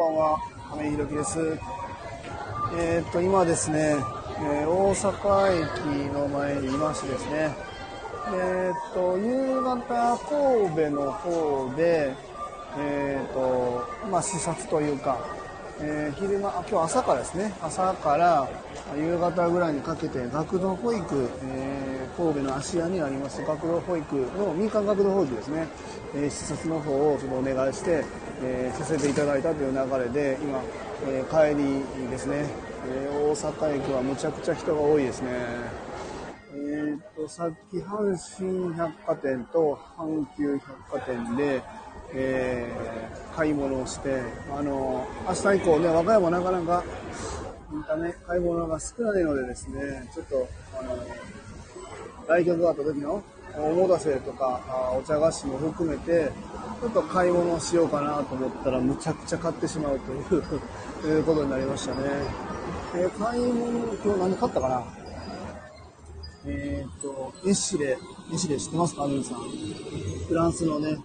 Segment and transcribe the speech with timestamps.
[0.00, 1.58] ばんは、亀井宏樹です。
[2.74, 3.96] えー、っと、今ですね、
[4.40, 7.54] えー、大阪駅の前にいましてですね、
[8.32, 12.14] えー、っと、夕方、神戸の方で、
[12.78, 15.18] えっと、まあ、視察というか、
[15.82, 18.48] え、昼間、今日朝からですね、朝から
[18.96, 25.66] 夕方ぐらいにかけて学童保育、えー、神戸の芦屋にあります学童保育の民間学童保育ですね、
[26.14, 28.04] えー、視察の方をちょっとお願いして、
[28.42, 30.62] えさせていただいたという流れで、今、
[31.06, 32.46] え帰りですね、
[32.88, 35.30] え大阪駅はむちゃくちゃ人が多いですね。
[36.52, 41.62] えーと、さっき阪神百貨店と阪急百貨店で、
[42.12, 44.20] えー、買い物をして、
[44.52, 46.84] あの、明日以降ね、和歌山なかなか、
[47.70, 50.98] 見た目、買い物が少ないのでですね、ちょっと、あの、
[52.26, 53.22] 来客があった時の
[53.56, 56.30] おもだせとかお茶菓子も含めて、
[56.80, 60.00] ちょっと買い物しようかなと思ったら、むちゃくちゃ買ってしまう
[61.02, 62.00] ということになりましたね。
[62.94, 64.82] えー、買い物、今日何買ったかな？
[66.46, 67.98] えー、っと、エシレ、
[68.32, 69.04] エシレ知ってますか？
[69.04, 69.38] アミンさん。
[70.26, 70.96] フランスのね、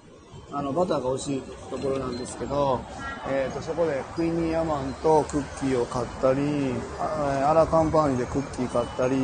[0.54, 2.80] あの、バターが美味しいところなんですけど、
[3.28, 9.18] えー、と、そこでクイニーアマンとクッキーを買ったり、アラカンパーニでクッキー買ったり、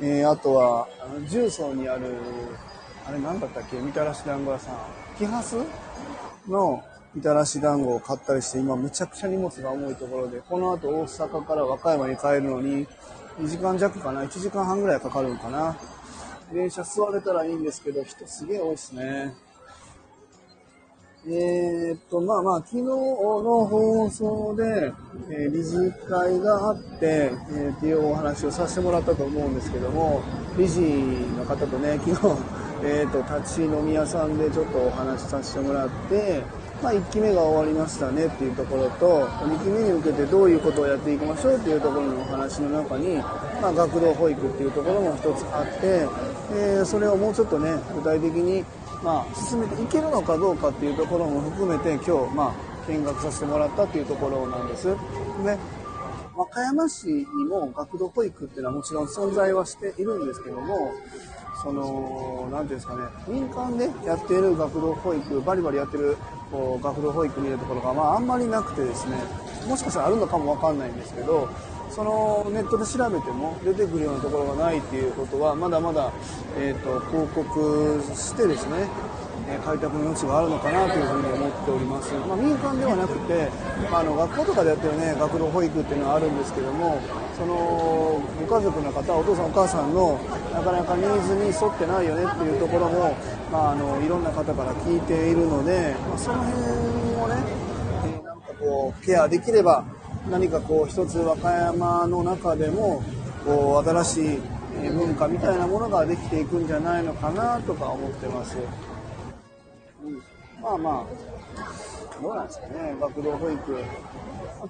[0.00, 0.88] えー、あとは、
[1.28, 2.14] 重曹にある、
[3.06, 3.76] あれ何だったっけ？
[3.76, 4.74] みたらし団子屋さん。
[5.20, 5.54] キハス
[6.48, 6.82] の
[7.14, 12.86] みたらし団子を買ったりして、今めちゃくちゃ荷物が重いところで、この後大阪から和歌山に帰るのに、
[13.38, 15.76] 2時間弱かな ?1 時間半ぐらいかかるんかな
[16.50, 19.34] 電車座れたらいいんですけど、人すげえ多いっすね。
[21.26, 22.94] えー、っと、まあまあ、昨日の
[23.66, 24.90] 放送で、
[25.28, 25.76] えー、理事
[26.08, 30.22] 会があって、えー、っていうお話をさせてもらったと思うんですけども、
[30.56, 36.42] 理事の方とね、昨日、えー、と、立ち飲み屋さんでちょっとお話しさせてもらって、
[36.82, 43.16] まあ、1期目が終わりましたねっていうところと、2期目に向けてどういうことをやっていきましょうっていうところのお話の中に、
[43.60, 46.06] まあ、学童保育っていうところも一つあって、
[46.52, 48.64] えー、それをもうちょっとね、具体的に
[49.02, 54.88] まあ、進めていけるのかどうかっていうところも含めて今日、まあ、見学させてもらったっていうところなんです。
[54.88, 54.94] で、
[56.36, 60.92] 和歌山市にも学童保育っていうのはもちろん存在はしているんですけども、
[61.62, 66.16] その、なんていうんですかね、民間でやっている学童保育、バリバリやってる
[66.50, 69.16] こう学童保育見るところが、まあ、あんまりなくてですね、
[69.68, 71.48] もしかしたらあるのかもわかんないんですけど、
[71.90, 76.12] そのネットで調べても出てくるようなところがないっていうことはまだまだ、
[76.56, 78.88] えーと、広告してですね、
[79.58, 83.48] 開拓の余地があるのかなというふうに思っております、まあ、民間ではなくて、
[83.92, 87.00] あの学校とかでやってるね学童保育っていうのはあるんですけども
[87.36, 90.18] そのご家族の方お父さんお母さんの
[90.52, 93.16] なかなかニーズに沿ってないよねっていうところも、
[93.50, 96.62] まあ、あのいろんな方から聞いているので、まあ、その辺
[97.16, 97.42] をね、
[98.04, 99.84] え、なんかこうケアできれば
[100.28, 103.02] 何かこう一つ和歌山の中でも
[103.44, 104.38] こう新しい
[104.90, 108.56] 文化みたいなものができていくんじゃないのかなとか思ってます。
[110.02, 110.22] うん、
[110.62, 113.84] まあまあ、どうなんですかね、学童保育。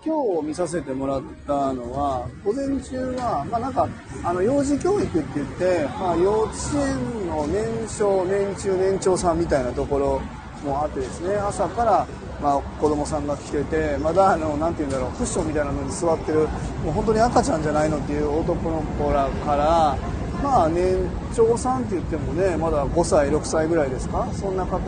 [0.04, 3.88] 今日見させてもらったのは、午前中は、まあなんか、
[4.24, 10.20] あの、幼児教育って言って、まあ幼稚園の年少、年中、年長さんみたいなところ
[10.64, 12.06] もあってですね、朝から
[12.40, 16.48] まあ、子供さんが来ててまだあのなて言うんだろうクッションみたいなのに座ってる
[16.84, 19.98] もう本当に赤ちゃんじゃないのっていう男の子らから
[20.42, 20.96] まあ年
[21.34, 24.28] 長さんって言ってもねまだ5歳6歳ぐらいですか？
[24.32, 24.78] そんな方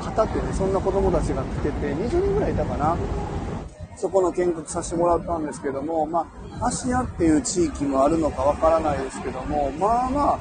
[0.00, 2.96] 方ってねそんな子供たちが来てて20人ぐらいいたかな？
[3.96, 6.26] そこの見学させてもらったんですけどもま
[6.60, 10.38] あ芦屋っていう地域もあるのかわからないですけどもまあまあ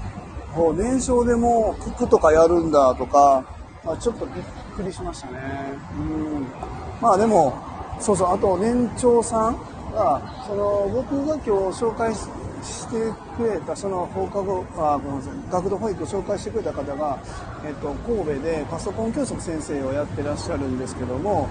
[0.56, 3.44] こう年少でも九とかやるんだとか
[3.84, 4.44] まあ、ちょっとびっ
[4.76, 5.40] くりしましたね。
[5.98, 6.46] うん。
[7.02, 7.52] まあでも、
[8.00, 9.58] そうそう、あと年長さん
[9.92, 11.52] が、その、僕が今日
[11.82, 12.32] 紹介して
[12.64, 17.20] してくれた、その放課後、あ、ごめんなさい、学童保育を紹介してくれた方が、
[17.66, 21.50] えっと、神戸でパソコン教室の先生をやってらっしゃるんですけども、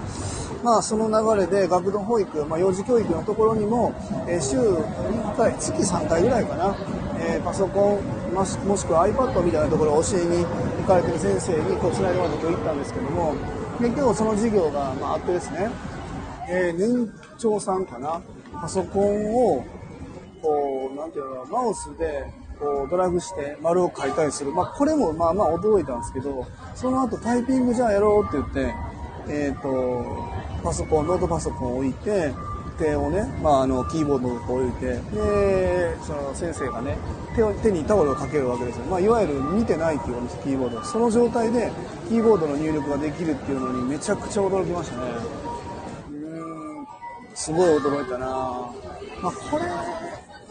[0.63, 3.93] まあ、その流れで学童保育、まあ、幼児教育のところにも、
[4.27, 6.75] えー、週1回、月3回ぐらいかな、
[7.19, 13.35] えー、パソコンもしくは iPad みたいなところを教えに行かれてる先生にこうつないでもらって行ったんですけども
[13.79, 15.69] 結局その授業が、まあ、あってですね、
[16.47, 18.21] えー、年長さんかな
[18.61, 19.65] パソコンを
[20.41, 22.25] こうなんていうのマウスで
[22.59, 26.45] こうドラッグして丸を書いたりする、まあ、これもまあまあ驚いたんですけど
[26.75, 28.75] その後タイピングじゃあやろうって言って
[29.29, 30.05] えっ、ー、と
[30.63, 32.31] パソコンノートパソコンを置いて
[32.77, 36.97] 手をね、まあ、あのキーボードを置いてでその先生がね
[37.35, 40.83] 手を手にタオルをかけるわけですよ、まあ、いわゆる見てないっていうキーボード。
[40.83, 41.71] その状態で
[42.09, 45.03] キーボードの入力ができるっていうのにめちゃくちゃ驚きましたね。
[46.11, 48.27] うすごい驚いたな。
[49.21, 49.90] まあ、これは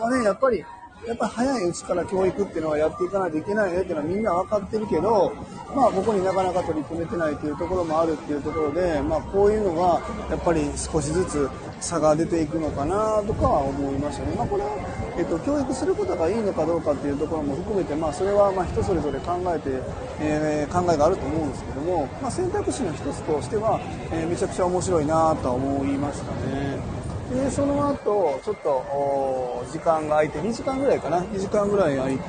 [0.08, 0.64] ね、やっぱり、
[1.06, 5.32] やっぱ早いうちから教育っていうのはやっていかないといけないねっていうのはみんな分かってるけど、
[5.74, 11.48] まあ、ここになかなか取り組めてないというところもあるっていうところで、まあ、こういうのがやっぱり少しずつ
[11.80, 14.34] 差が出ていくのかなとかは思いましたね。
[14.36, 14.76] まあ、これは、
[15.16, 19.80] えっと、教育することがいいのかどうかっていうところも含めて、まあ、それはま人それぞれ考えて、
[20.20, 23.80] えー、考えがあると思うんですけども、まあ、選択肢の一つとしては、
[24.12, 26.99] えー、めちゃくちゃ面白いなとは思いましたね。
[27.30, 32.22] でその後ちょっと時間が空いて2時間ぐらいかな？2時間ぐらい空いて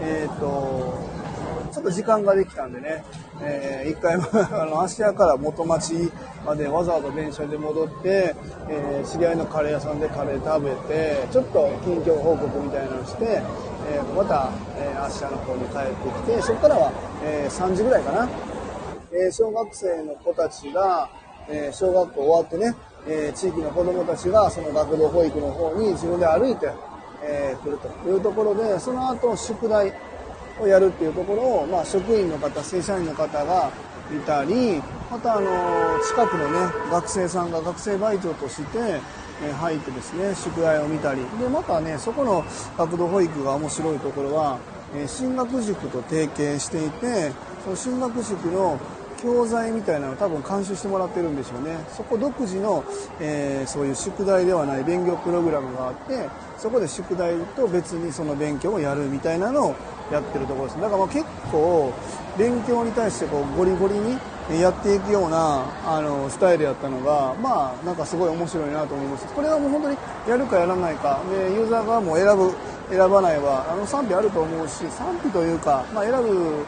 [0.00, 1.18] えっ、ー、と
[1.72, 3.04] ちょっと時間ができたんでね、
[3.40, 4.16] えー、一回
[4.60, 6.10] あの芦屋から元町
[6.44, 8.34] までわざわざ電車で戻って、
[8.68, 13.42] えー、知り合いのカレー屋さんでカレー食べてちょっと近況報告みたいなのして、
[13.92, 16.92] えー、また、えー、芦屋の方に帰ってきてそこからは、
[17.24, 18.28] えー、3時ぐらいかな、
[19.12, 21.08] えー、小学生の子たちが、
[21.48, 22.74] えー、小学校終わってね
[23.06, 26.70] えー、地域の子どもたちがその学童保育の方に自分で歩いて、
[27.22, 27.88] えー、来ると。
[28.08, 29.92] いうところでその後宿題
[30.60, 33.70] をやるっていうところを、まあ、職員の方正社員の方が
[34.14, 39.00] いたりまたあの近くのね学生さんが学生バイトとして、
[39.42, 41.20] え入ってですね宿題を見たり。
[41.38, 42.44] でまたねそこの
[42.76, 44.58] 学童保育が面白いところは、
[44.94, 47.32] え進学塾と提携していて
[47.64, 48.78] その進学塾の
[49.20, 51.76] 教材みたいなのを多分監修してもらってるんでしょうね。
[51.96, 52.84] そこ独自の、
[53.20, 59.74] えー、そういう宿題ではない勉強プログラムがあってそこで宿題と別にその勉強をやるみたいなのを
[60.12, 60.80] やってるところです。
[60.80, 61.92] だからまあ結構
[62.38, 64.18] 勉強に対してこうゴリゴリに
[64.60, 69.26] やっていくようなあのスタイルやったのがまあなんかすごい面白いなと思います。
[69.34, 69.96] これはもう本当に
[70.28, 71.20] やるかやらないか。
[71.30, 72.54] でユーザー側も選ぶ
[72.88, 76.64] 選ばないはあの賛否あると思うし賛否というか、まあ、選ぶ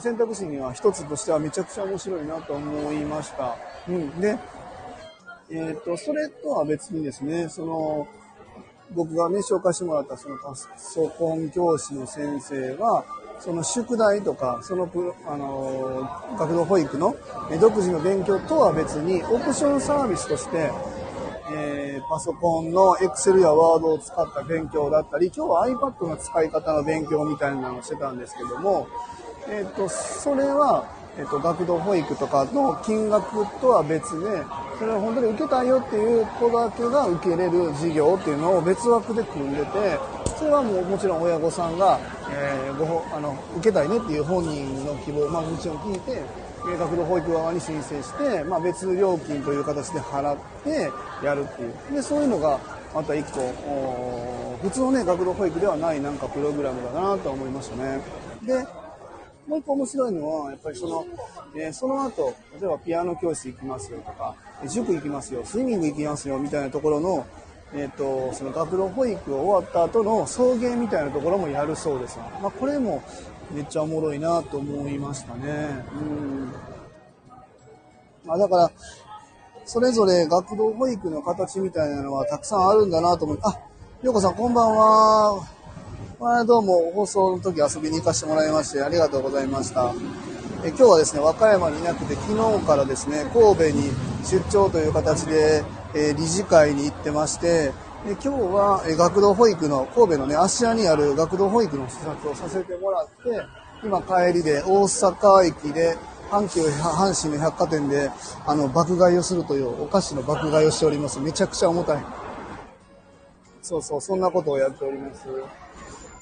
[0.00, 3.56] 選択肢には一つとしてはめちゃくちゃ面白いなと思いました。
[3.88, 4.20] うん。
[4.20, 4.38] で、
[5.50, 8.08] えっ、と、それとは別にですね、その、
[8.92, 13.04] 僕がね、紹介してもらったそのパソコン教師の先生は、
[13.40, 17.14] その宿題とか、そのプ、あの学童保育の
[17.60, 20.70] 独自の勉強とは別に、オプションサービスとして、
[21.52, 28.88] えー、パソコンの Excel や Word を使った勉強だったり、今日は iPad の使い方の勉強みたいなのをしてたんですけども、
[29.48, 30.84] え、ー、と、それは、
[31.18, 34.42] え、ー、と、学童保育とかの金額とは別で、
[34.78, 39.98] それを本当に受けたいよっていう子だけが受けれる授業っていうのを別枠で組んでて、
[40.36, 41.98] それはもうもちろん親御さんが、
[42.30, 46.22] えー、ごあの受けたいねっていう本人の希望、まあ、もちろん聞いて、
[46.74, 50.90] 学童保育側に申請して、まあ、別料金という形で払って
[51.24, 51.94] やるっていう。
[51.94, 52.58] で、そういうのが
[52.92, 53.40] また一個、
[54.62, 58.00] 普通のね、学童保育ではないなんかプログラムだなと思いましたね。
[58.42, 58.66] で、
[59.46, 61.06] もう一個面白いのは、やっぱりその、
[61.54, 64.34] えー、その後、例えばピアノ教室行きますよとか、
[64.68, 67.26] 塾行きますよ、スイミング行きますよみたいなところの、
[67.74, 72.18] えっ、ー、と、その学童保育が終わった後の送迎みたいなところもやるそうです。
[72.42, 73.02] まあ、これも
[73.52, 75.84] めっちゃおもろいなと思いましたね。
[75.92, 76.52] うん。
[78.24, 78.70] まあ、だから、
[79.64, 83.50] それぞれ学童保育の形みたいなのはたくさんあるんだなと思い、あ、
[84.02, 85.55] ようこさんこんばんは。
[86.18, 89.92] まあ、どうも放送の時遊びに行かせてもらいましてありがとうございました。
[90.64, 93.90] え今日はですね、和歌山にいなくて昨日からですね、神戸に
[94.24, 95.62] 出張という形で、
[95.94, 97.72] え理事会に行ってまして、
[98.06, 103.44] で今日は、え学童保育の、神戸のね、芦屋にある学童保育の視察をさせてもらって、
[103.84, 105.98] 今帰りで大阪駅で
[106.30, 108.10] 阪急阪神の百貨店で
[108.46, 111.20] あの爆買いをするというお菓子の爆買いをしております。
[111.20, 112.04] めちゃくちゃ重たい。
[113.60, 115.28] そうそう、そんなことをやっております。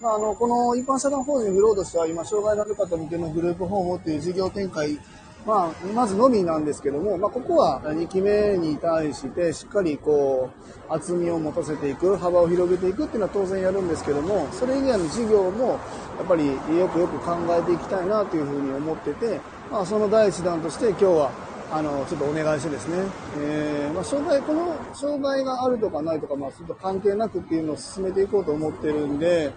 [0.00, 4.98] まあ、あの、この一般社団法人フローとしては、今、障害のある方向けのグループホームっていう事業展開、
[5.46, 10.50] まあ、まずのみなんですけども、まあ、ここは2期目に対してしっかりこ
[10.88, 15.78] う、厚みを持たせていく、幅を広げていくっていうのは当然やるんですけども、それ以外の事業も、
[16.18, 21.30] やっぱりよくよく考えていきたいなというふうに思ってて、まあ、その第一弾として今日は、
[21.70, 22.96] あの、ちょっとお願いしてですね、
[23.38, 29.52] えー、まあ、障害、この障害があるとかないとか、まあ、ちょっと関係なくっていうのを進めていこうと思ってるんで、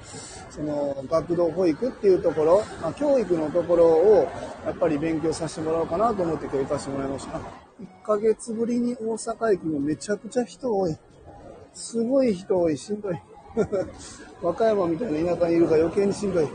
[0.49, 4.27] その、学童保育っていうところ、まあ、教育のところを、
[4.65, 7.37] やっぱり勉強させてもらおうかなと思って今日行かせてもらいました。
[7.37, 7.41] 1
[8.03, 10.97] ヶ月ぶりに大阪駅もめちゃくちゃ人多い。
[11.73, 13.21] すごい人多い、しんどい。
[14.41, 16.47] 和歌山みたいな田舎にいるから余計にしんどい。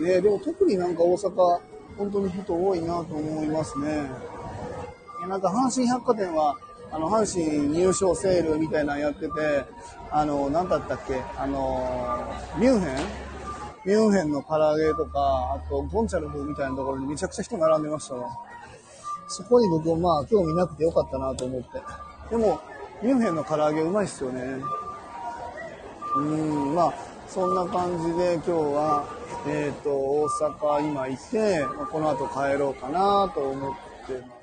[0.00, 1.60] ねでも特になんか大阪、
[1.96, 4.08] 本当に人多いなと思いますね。
[5.28, 6.56] なんか阪神百貨店は、
[6.90, 9.64] あの、阪神入賞セールみたいなのやってて、
[10.10, 12.26] あの、なんだったっけ、あの、
[12.58, 13.28] ミュンヘン？
[13.84, 18.30] ミュンヘンの唐揚げとか、あと、ゴンチャルフみたいなところにめちゃくちゃ人並んでましたわ。
[19.28, 21.68] そこに僕はまあ、興味なくてよかったなと思って。
[22.30, 22.60] でも、
[23.02, 24.42] ミュンヘンの唐揚げうまいっすよね。
[26.16, 26.94] うん、まあ、
[27.28, 29.04] そんな感じで今日は、
[29.46, 30.26] えっ、ー、と、大
[30.58, 34.37] 阪今いて、この後帰ろうかなと思ってます。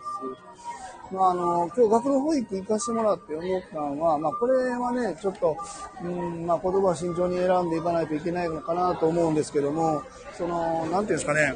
[1.12, 5.56] まあ、あの、今日学童保育行かしてもらって思ったのは、まあ、これはね、ちょっと、
[6.04, 10.02] うん、まあ、言葉慎重に選んでいかないといけないのかなと思うんですけども、
[10.38, 11.54] その、なんていうんですかね、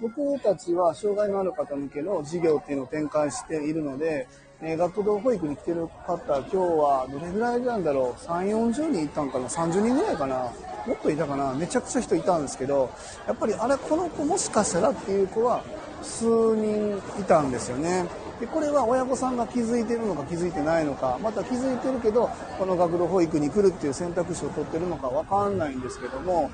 [0.00, 4.28] 僕たちは障害のある方向けの事業っていうのを展開しているので、
[4.60, 10.50] えー、学童保育に来てる方、今日はどれぐらいなんだろう、3、40人いたんかな、30人ぐらいかな、
[10.84, 12.90] もっといたかな、めちゃくちゃ人いたんですけど、
[13.28, 15.62] やっぱりあれ、この子もしかしたらっていう子は
[16.02, 18.06] 数人いたんですよね。
[18.40, 26.50] でこれは親御さんが気づいてるのか気づいてないのかまた気づいてるけどこの学童保育に来るっていう選択肢を取ってるのか分かんないんですけども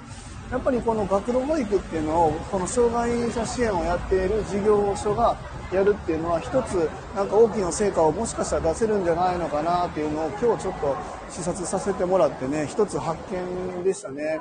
[0.51, 5.37] やっぱりこの学童保育っていうのをこの障害者支援をやっている事業所が
[5.73, 10.97] やるっていうのは一つなんか大きな成果をもしかしたら出せるんじゃないのかなっていうのを今日ちょっと
[11.31, 14.41] 視察させてもらってね一つ発見でしたね。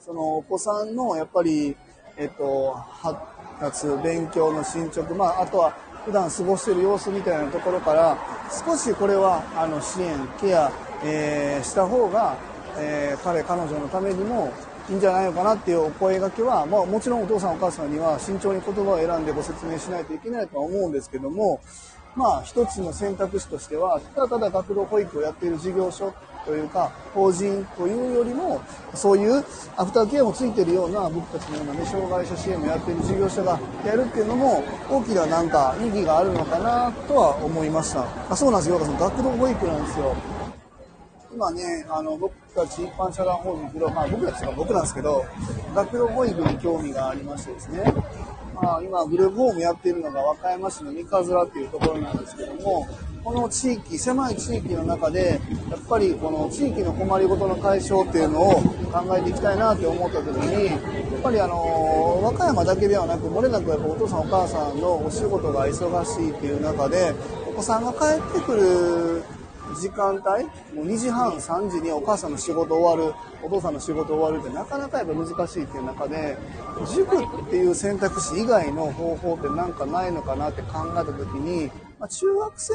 [0.00, 1.76] そのお子さんのやっぱり、
[2.16, 3.18] えっと、発
[3.58, 5.76] 達勉強の進捗、まあ、あとは
[6.06, 8.16] 普段過ごしてる様子みたいなところから
[8.64, 10.70] 少しこれはあの支援ケア、
[11.04, 12.36] えー、した方が、
[12.78, 14.52] えー、彼彼女のためにも
[14.88, 21.60] いいんじゃないのかなっていうお声がけは、まあ、もちろんお父さんお母さんには慎重に言葉を選んでご説明しないといけないとは思うんですけども、
[22.14, 26.14] まあ、一つの選択肢としては、ただただ学童保育をやっている事業所
[26.46, 28.60] というか、法人というよりも、
[28.94, 29.44] そういう
[29.76, 38.06] アフターケアもついてるような、僕たちのようなね、障害者支援をやってる事業者がやるっていうのも、大きななんか意義があるのかなとは思いました。
[38.30, 40.14] あそうなんですよ、学童保育なんですよ。
[41.34, 45.24] 今ね、あの、僕たち一般社団法人けど、まあ僕たちは僕なんですけど、
[45.74, 47.92] 学童保育に興味がありましてですね、
[48.54, 52.86] まあ今グループホームやっているのが和歌山市の三日面っていうところなんですけども、
[53.26, 60.76] この地域、狭い地域の中で、やっぱりこの地域の困りごとの解消っていうのを考えていきたいなって思った時に、や
[61.18, 67.16] っぱりあの、和歌山だけではなく、漏れなくやっぱお父さんお母さんのお仕事が忙しいっていう中で、
[67.48, 69.24] お子さんが帰ってくる
[69.74, 76.38] 時間帯、もう2時半、3時にお母さんの仕事終わる、お父さんの仕事終わるってなかなかやっぱ難しいっていう中で、
[76.94, 82.74] 塾っていう選択肢以外の方法ってなんかないのかなって考えた時に、まあ、中学生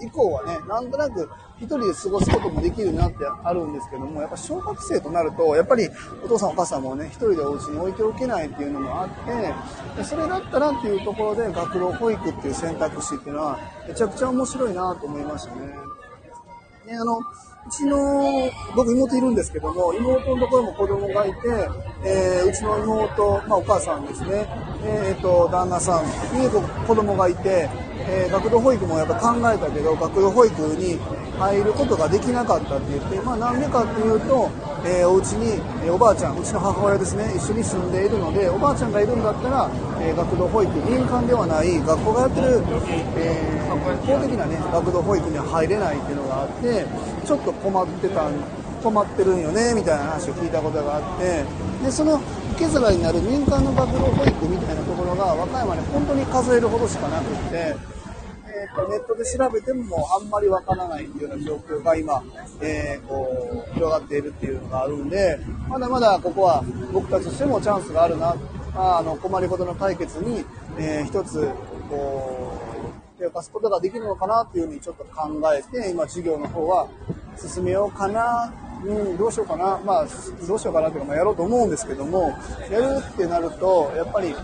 [0.00, 5.88] 以降はね、なんとなく一人で過ごすこともできるなってあるんですけども、やっぱ小学生となると、やっぱり
[6.24, 9.08] お父さんお母さんもね、一人でお家に置いておけないっていうのもあっ
[9.96, 15.66] て、それだったらっていうところで学童保育っていう選択肢っていうのは、めちゃくちゃ面白いなと思いましたね。
[16.86, 17.20] ね、あの、
[17.64, 21.38] うちの、僕妹いるんですけども、妹のところも子供がいて、
[22.04, 24.46] えー、うちの妹、まあお母さんですね、
[24.84, 26.50] えっ、ー、と、旦那さんに
[26.86, 27.68] 子供がいて、
[28.08, 30.98] えー、学童保育もやっぱ考えたけど、学童保育に
[31.38, 34.50] 入ることができなかったって言って、まあなんでかっていうと、
[34.84, 39.70] えー、お家に、えー、おばあちゃん、うちの母親ですね、一緒に住んでいるので、おばあちゃんがいるんだったら、
[40.00, 42.62] えー、学童保育、民間ではない学校がやってる、
[43.16, 43.62] え、
[44.06, 46.86] 公的なね、学童保育には入れないっていうのがあって、
[47.24, 48.28] ちょっと困ってた
[48.82, 51.44] 困ってるんよね、みたいな話を聞いたことがあって、
[51.84, 52.20] で、その
[52.58, 57.74] 受け皿になる民間の学童保育みたいなところが和歌山に本当に数えるほどしかなくって、
[58.62, 62.22] えーと、ネットで調べてもあんまりわからないっていうような状況が今、
[62.60, 68.36] えー、こう広がっているっていうのがあるんでまだまだここは僕たちとしてもチャンスがあるな
[68.74, 70.44] あの困りごとの解決に、
[70.78, 71.50] えー、一つ
[71.90, 72.56] こ
[73.16, 76.88] う手を貸すことができるのかなっていうふうにちょっと考えて今授業の方は
[77.36, 78.52] 進めようかな
[78.84, 80.06] うん、どうしようかな、まあ、
[80.46, 82.36] どうしようかなというか、まあ、やろうと思うんですけども、
[82.68, 84.34] やるってなると、やっぱり、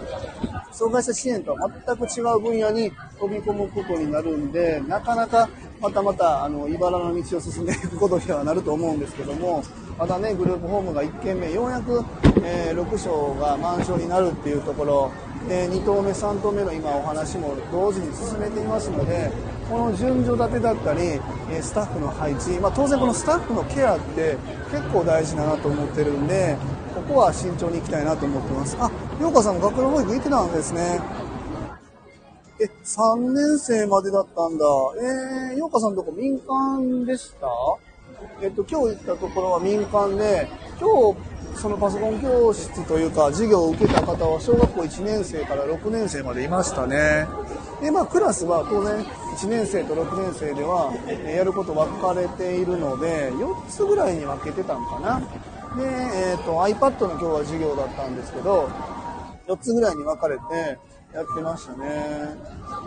[0.71, 5.49] 障害者支援とは全く違う分野に飛び込むことになるんで、なかなか
[5.81, 9.63] またまたあの茨の道を進んでいくことにはなると思うんですけども、
[9.99, 12.05] まだね、グループホームが1軒目、ようやく、
[12.45, 15.13] えー、6床が満床になるっていうところ、
[15.49, 19.31] で2棟目、3棟目の今お話も同時に進めていますので、
[19.69, 21.21] この順序立てだったり
[21.51, 24.37] え、スタッフの配置、まあ、当然このスタッフのケアって
[24.71, 26.57] 結構大事だなと思ってるんで、
[26.95, 28.77] ここは慎重に行きたいなと思ってます。
[28.81, 31.01] あ、陽子さんも学童保育行ってたんですね。
[32.61, 34.65] え、3年生までだったんだ。
[35.51, 37.47] えー、陽子さんのとこ民間でした？
[38.43, 40.49] えっと、今日行ったところは民間で、
[40.81, 41.21] 今日、
[41.57, 47.27] そのパソコン教室というか、授業を受けた方は小学校1年生から6年生までいましたね。
[47.81, 49.05] で、まあ、クラスは当然、
[49.37, 50.93] 1年生と6年生では、
[51.31, 55.21] やること分かれているので、4つぐらいに分けてたんかな。
[55.77, 58.69] で、えっ、ー、と、iPad の今日は授業だったんですけど、
[59.47, 60.43] 4つぐらいに分かれて
[61.15, 62.37] やってましたね。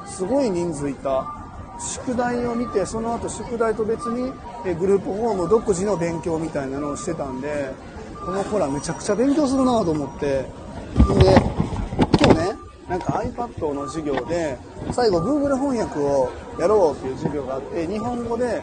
[0.06, 1.42] すごい人数いた。
[1.82, 4.32] 宿題を見てその後宿題と別に
[4.80, 7.72] グループホーム独自の勉強みたいなのをしてたんで
[8.24, 10.46] この子らめちゃくちゃ勉強するなと思ってで
[12.20, 12.54] 今日ね
[12.88, 14.60] なんか iPad の授業で
[14.92, 18.62] 最後 Google 翻訳をやろうっていう授業があって日本語で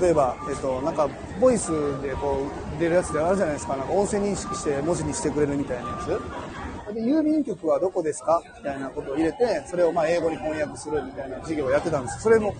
[0.00, 1.08] 例えば、えっと、なんか
[1.40, 6.20] ボイスでこう出るやつであるじゃないですかなんか音声認識して文字にしてくれるみたいなやつ
[6.92, 8.42] で、郵便局はどこですか？
[8.58, 12.20] みたいなことを入れて、それをまあ英語に翻訳するみたいな授業をやってたんです。
[12.22, 12.54] それも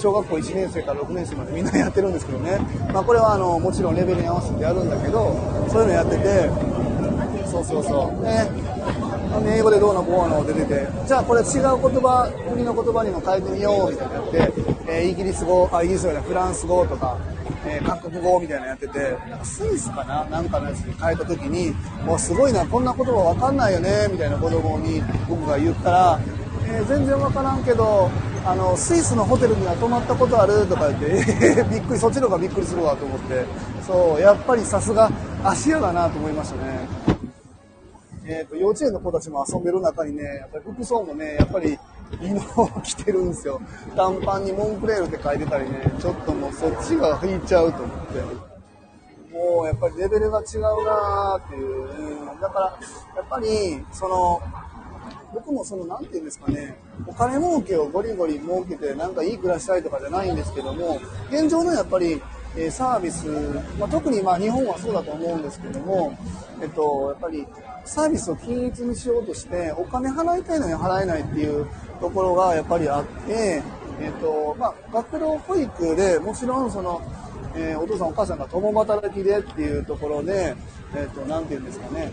[0.00, 2.58] 小学校1年生から6年生までみんなやってるんですけどね。
[2.92, 5.36] まあこれはあの、もちろんレベルに合わせてやるんだけど、
[5.68, 6.50] そういうのやってて、
[7.46, 8.24] そうそうそう。
[8.24, 8.50] ね。
[9.48, 11.60] 英語でどうのこうの出てて、じゃあこれ違う言
[12.00, 14.52] 葉、国の言葉にも変えてみようみたいなやって、
[14.88, 17.18] えー、イギリス語、あ、イギリス語じゃない、フランス語とか、
[17.66, 26.20] えー、韓国語みたいなのやってて、なんかスイスかななんかのやつに変えた時に、もうすごいな、こんな言葉わかんないよねみたいな子供に僕が言ったら、
[26.66, 28.10] えー、全然わからんけど、
[28.44, 31.06] あの、スイスのホテルには泊まったことあるとか言って、
[31.58, 33.44] えー、びっくり、そっちの方がびっくりするわと思って、
[33.86, 35.10] そう、やっぱりさすが
[35.42, 37.05] 芦屋だなと思いましたね。
[38.28, 41.78] えっ、ー、と、幼稚園の子たちも遊んでる中にね、やっぱり服装もね、やっぱり
[42.20, 43.60] 犬を着てるんですよ。
[43.94, 48.56] 短パンにモンクレールって書いてたりね、ちょっともうそっちが引いちゃうと思って。
[49.32, 52.40] もうやっぱりレベルが違うなーっていう。
[52.40, 52.78] だから、
[53.16, 54.40] やっぱり、その、
[55.32, 60.98] 僕もその、なんて言うんですかね、お金儲けをゴリゴリ儲けてなんかいい暮らしたいとかじゃないんですけども、
[61.30, 62.20] 現状のやっぱり、
[62.56, 63.26] えサービス、
[63.78, 66.16] まあ、特にまあ日本はそうだと思うんですけども、
[66.62, 67.46] えっと、やっぱり
[67.86, 71.66] サービスを均一にしようとしてお金払いたいのに払えないっていう
[72.00, 73.62] ところがやっぱりあって、
[74.00, 77.00] えっ、と、まあ、学童保育でもちろんその、
[77.54, 80.54] えー、お父さんお母さんが共働きでっていうところで、
[80.94, 82.12] えっ、と、なんて言うんですかね。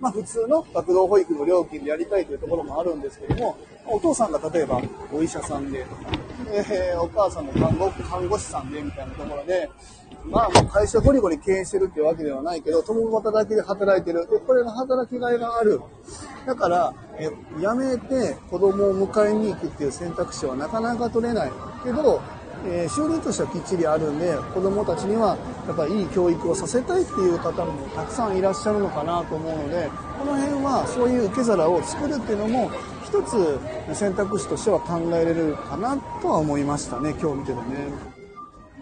[0.00, 6.10] まあ、普通の学童保育の料金でやりたいというところもあるんですけども、お父さんが例えばお医者さんでとか、
[6.50, 9.70] えー、お母さんも看護看護師さんでみたいなところで、
[10.24, 14.28] まあ、もう会社ゴリゴリ経営してるってわけではないけど、共働きで働いてる。
[14.30, 15.80] で、これが働きがいがある。
[16.46, 17.28] だから、え、
[17.60, 21.52] 辞めて子供を迎えに行くっていう選択肢はなかなか取れない。
[21.84, 22.20] けど、
[22.64, 25.36] えー、収入としてはきっちりあるんで、子供たちには
[25.66, 32.70] やっぱりいい教育をさせたいっていう方もたくさんいらっしゃるのかなと思うので、この辺はそういう受け皿を作るっていうのも、
[33.12, 33.60] 一つ
[33.94, 38.12] 選択肢としては考えれるかなとは思いましたね、今日見ててね。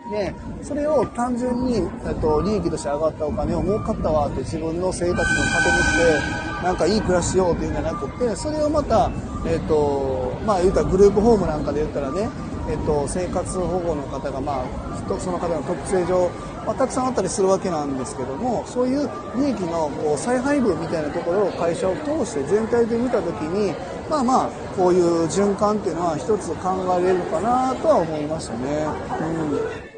[0.08, 9.10] で、それを単純に、えっと、利益として上がったお金を儲かったわって自分の生活の糧にして、なんかいい暮らししようっていうんじゃなくて、それをまた、
[9.44, 12.28] えっと、まあ言うたらグループホームなんかで言ったらね、
[12.70, 16.30] えっと、生活保護の方が、まあ、その方の特性上、
[16.66, 23.74] まあ、たくさんあったりするわけなんですけども、そういう利益のこう再配分みたいなところを会社を通して全体で見たときに、
[24.08, 28.86] まあまあ、こういう循環っていうのは一つ考えれるかなとは思いましたね。
[29.20, 29.90] うん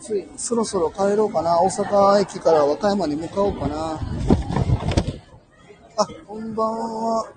[0.00, 0.26] 暑い。
[0.36, 1.60] そろそろ帰ろうかな。
[1.62, 4.00] 大阪駅から和歌山に向かおうかな。
[5.96, 7.32] あ、こんばんは。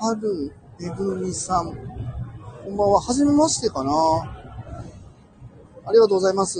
[0.00, 1.72] 春めぐみさん。
[2.64, 3.00] こんばんは。
[3.00, 4.35] はじめましてかな。
[5.88, 6.58] ありがとうございます。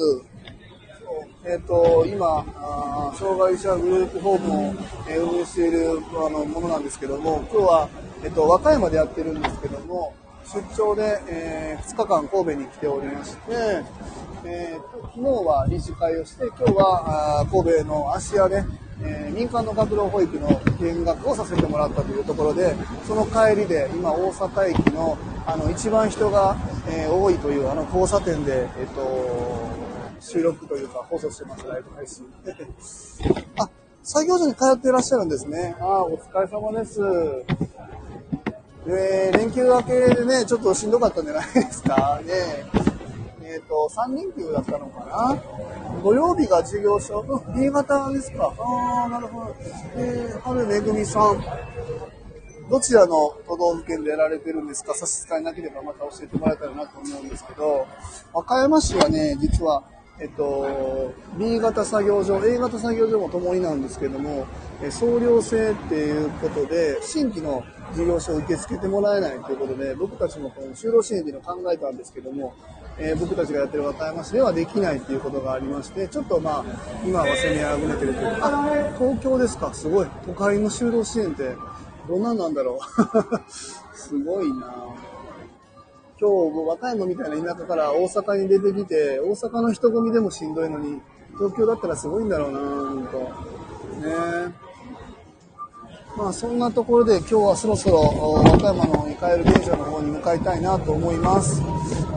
[1.45, 2.45] えっ、ー、と、今、
[3.19, 4.75] 障害者グループホームを、
[5.09, 7.89] え運営しているあのものなんですけども、今日は、
[8.23, 13.41] えっ、ー、と、和歌山でやってるんですけども、出張で、えー、2日間神戸に来ておりまして、
[14.45, 18.65] えー、昨日は理事会をして、今日は神戸の芦屋で、
[19.03, 22.77] えー、民間の学童保育の見学をさせてもらったというところで、
[23.09, 26.57] その帰りで今大阪駅のあの一番人が、
[26.89, 29.69] えー、多いというあの交差点で、えっ、と、
[30.21, 32.25] 収録というか放送してます、ライブ配信。
[33.59, 33.69] あ、
[34.03, 35.77] 作業所に通っていらっしゃるんですね。
[35.81, 37.01] ああ、お疲れ様です。
[38.89, 42.21] えー、連休明けでね、ちょっとしんどかったんじゃないですか。
[42.25, 42.33] ね
[43.43, 48.53] えっ、ー、と、3連休だったのかな土曜日が授業所、新潟ですか。
[48.59, 49.55] ああ、なるほど。
[49.97, 51.43] えー、春めぐみさん。
[52.69, 54.93] どちらの都道府県でやられてるんですか？
[54.95, 57.87] 差し支えなければまた教えてもらえたらなと思うんですけど、
[58.33, 59.85] 和歌山市はね、実は、
[60.19, 64.47] えっと、B 型作業所、A 型作業所もともになんですけども、
[64.91, 67.63] 総量制っていうことで、新規の
[67.95, 72.55] 事業所を受け付けてもらえないということで、僕たちもこの就労支援っていうのを考えたんですけども、
[72.99, 76.65] えー、僕たちがやってる和歌山市ではできないっていうことがありまして、ちょっとまあ、
[77.07, 80.07] 今は攻めあぐねてるというか、あ、東京ですか、すごい。
[80.27, 81.55] 都会の就労支援って、
[82.09, 83.41] どんなんなんだろう。
[83.97, 84.75] すごいな
[86.19, 91.03] 今日、和歌山みたいな田舎から大阪に出てきて、大阪の人混みでもしんどいのに、
[91.35, 92.65] 東京だったらすごいんだろうなほ
[92.95, 93.19] んと。
[93.19, 94.55] ね
[96.17, 101.61] まあそんなところで今日はそろそろ和歌山のイカエル現場の方に向かいたいなと思います。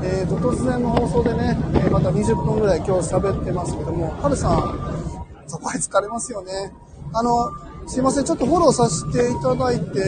[0.02, 6.72] えーと、突然の放送でね、えまた20分ぐらい今日喋ってますけども、はるさん、やっぱり疲れますよね。
[7.14, 7.52] あの、
[7.88, 10.00] すいません、ちょっとフォローさせていただいて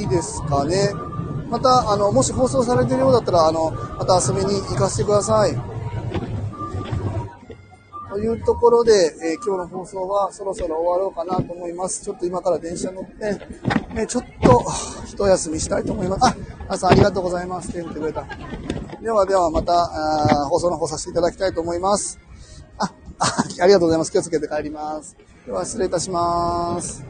[0.00, 0.92] いいですかね？
[1.50, 5.58] また、あの、もし放送されてるようだったら、あの、また遊びに行かせてください。
[8.10, 12.02] というところで、えー今日の放送はそろそろ終わろうかなと思います。
[12.04, 13.12] ちょっと今から電車乗って、
[13.94, 14.64] えーちょっと
[15.06, 16.26] 一休みしたいと思います。
[16.26, 16.34] あ、
[16.64, 17.70] 皆さんありがとうございます。
[17.72, 18.24] 手振ってくれた。
[19.00, 19.86] ではではまた、
[20.48, 22.18] 放送の方させていただきたいと思います。
[22.78, 22.92] あ
[23.60, 24.10] ありがとうございます。
[24.12, 25.16] 気をつけて帰ります。
[25.48, 27.02] では失礼いたします。